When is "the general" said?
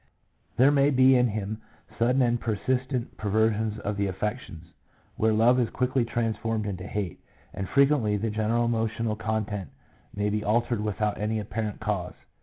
8.17-8.65